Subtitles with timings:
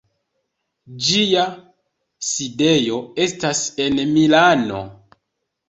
[1.07, 1.43] Ĝia
[2.29, 4.85] sidejo estas en Milano.